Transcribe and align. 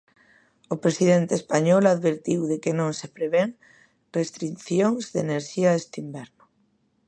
O 0.73 0.75
presidente 0.83 1.33
español 1.39 1.83
advertiu 1.87 2.39
de 2.51 2.57
que 2.63 2.73
non 2.79 2.91
se 2.99 3.07
prevén 3.15 3.49
restricións 4.17 5.03
de 5.13 5.19
enerxía 5.25 5.77
este 5.81 5.97
inverno. 6.05 6.43